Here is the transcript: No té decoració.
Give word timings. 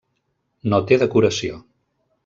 No 0.73 0.79
té 0.93 0.99
decoració. 1.05 1.63